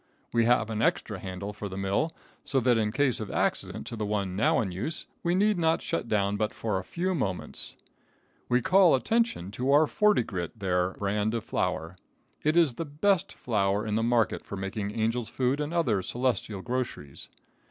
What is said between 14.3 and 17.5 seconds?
for making angels' food and other celestial groceries.